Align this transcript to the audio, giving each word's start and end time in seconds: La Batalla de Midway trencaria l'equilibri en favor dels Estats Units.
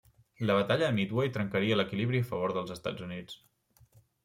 La 0.49 0.53
Batalla 0.59 0.87
de 0.87 0.95
Midway 0.99 1.29
trencaria 1.35 1.77
l'equilibri 1.79 2.23
en 2.23 2.27
favor 2.33 2.57
dels 2.59 2.75
Estats 2.79 3.07
Units. 3.11 3.39